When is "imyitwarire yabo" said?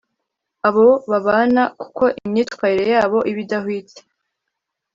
2.25-3.19